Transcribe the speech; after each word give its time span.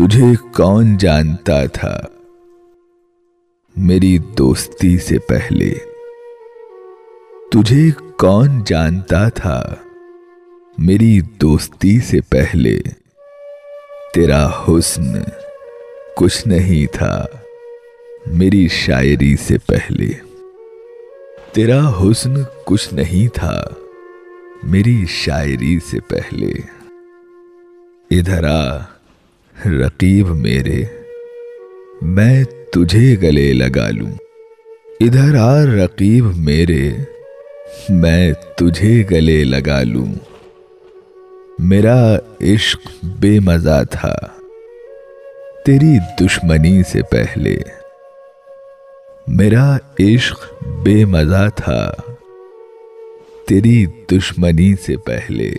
تجھے 0.00 0.52
کون 0.54 0.96
جانتا 0.96 1.66
تھا؟ 1.66 2.00
میری 3.76 4.18
دوستی 4.18 4.98
سے 4.98 5.18
پہلے۔ 5.18 5.74
تجھے 7.50 7.90
کون 8.18 8.48
جانتا 8.66 9.28
تھا؟ 9.28 9.74
میری 10.78 11.20
دوستی 11.20 12.00
سے 12.00 12.20
پہلے۔ 12.20 12.80
تیرا 14.14 14.48
حسن 14.48 15.12
کچھ 16.16 16.48
نہیں 16.48 16.94
تھا۔ 16.94 17.24
میری 18.26 18.68
شاعری 18.68 19.36
سے 19.36 19.58
پہلے۔ 19.58 20.12
تیرا 21.52 21.88
حسن 21.88 22.34
کچھ 22.64 22.94
نہیں 22.94 23.34
تھا۔ 23.34 23.64
میری 24.62 25.04
شاعری 25.08 25.78
سے 25.78 26.00
پہلے۔ 26.00 26.52
ادھر 28.10 28.44
آ۔ 28.44 28.99
رقیب 29.66 30.26
میرے، 30.28 30.84
میں 32.02 32.44
تجھے 32.44 33.16
گلے 33.22 33.52
لگا 33.52 33.90
لوں۔ 33.90 34.12
ادھر 35.00 35.34
آ 35.34 35.64
رقیب 35.64 36.24
میرے، 36.36 36.90
میں 37.88 38.32
تجھے 38.56 39.04
گلے 39.10 39.44
لگا 39.44 39.82
لوں۔ 39.82 40.14
میرا 41.58 42.16
عشق 42.40 43.04
بے 43.04 43.40
مزہ 43.40 43.82
تھا، 43.90 44.14
تیری 45.64 45.98
دشمنی 46.20 46.82
سے 46.82 47.02
پہلے۔ 47.02 47.56
میرا 49.26 49.76
عشق 50.00 50.64
بے 50.82 51.04
مزہ 51.04 51.48
تھا، 51.56 51.94
تیری 53.48 53.86
دشمنی 53.86 54.74
سے 54.86 54.96
پہلے۔ 54.96 55.52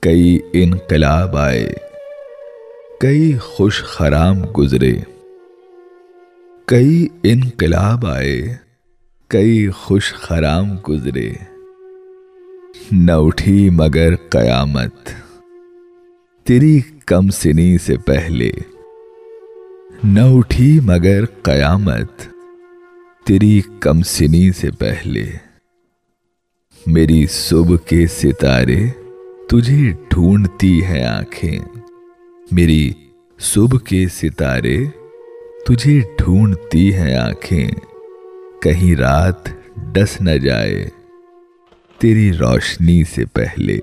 کئی 0.00 0.38
انقلاب 0.52 1.36
آئے۔ 1.36 1.85
کئی 3.00 3.38
خوش 3.38 3.82
خرام 3.82 4.36
گزرے، 4.58 4.94
کئی 6.66 7.06
انقلاب 7.22 8.06
آئے، 8.06 8.54
کئی 9.28 9.70
خوش 9.70 10.14
خرام 10.14 10.66
گزرے۔ 10.88 11.32
نہ 12.92 13.12
اٹھی 13.12 13.70
مگر 13.70 14.16
قیامت، 14.16 14.94
تیری 16.44 16.80
کم 17.06 17.28
سنی 17.28 17.78
سے 17.78 17.96
پہلے۔ 17.96 18.50
نہ 20.04 20.20
اٹھی 20.20 20.80
مگر 20.84 21.24
قیامت، 21.42 22.22
تیری 23.26 23.60
کم 23.80 24.02
سنی 24.02 24.52
سے 24.52 24.70
پہلے۔ 24.70 25.24
میری 26.86 27.26
صبح 27.26 27.76
کے 27.86 28.06
ستارے 28.06 28.88
تجھے 29.48 29.92
ڈھونڈتی 30.08 30.84
ہیں 30.84 31.04
آنکھیں۔ 31.04 31.75
میری 32.52 32.92
صبح 33.38 33.78
کے 33.78 34.06
ستارے 34.08 34.84
تجھے 35.66 36.00
ڈھونڈتی 36.18 36.94
ہیں 36.94 37.16
آنکھیں، 37.16 37.68
کہیں 38.62 38.96
رات 38.96 39.48
ڈس 39.76 40.20
نہ 40.20 40.30
جائے۔ 40.30 40.88
تیری 41.98 42.32
روشنی 42.32 43.04
سے 43.04 43.24
پہلے 43.24 43.78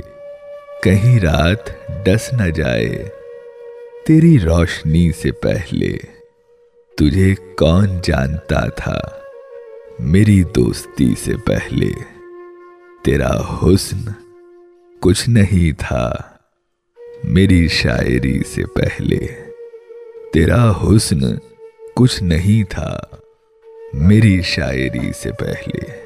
کہیں 0.84 1.20
رات 1.20 1.70
ڈس 2.06 2.34
نہ 2.34 2.50
جائے۔ 2.50 3.10
تیری 4.08 4.40
روشنی 4.40 5.12
سے 5.12 5.32
پہلے 5.32 5.98
تجھے 6.98 7.36
کون 7.36 7.88
جانتا 8.04 8.68
تھا؟ 8.70 9.00
میری 10.00 10.44
دوستی 10.44 11.14
سے 11.24 11.38
پہلے 11.46 11.92
تیرا 13.04 13.32
حسن 13.38 14.12
کچھ 15.00 15.30
نہیں 15.30 15.80
تھا۔ 15.80 16.16
میری 17.24 17.68
شاعری 17.68 18.44
سے 18.44 18.66
پہلے 18.66 19.20
تیرا 20.34 20.72
حسن 20.72 21.20
کچھ 21.96 22.24
نہیں 22.24 22.72
تھا 22.72 23.00
میری 23.94 24.42
شاعری 24.42 25.12
سے 25.20 25.32
پہلے۔ 25.32 26.03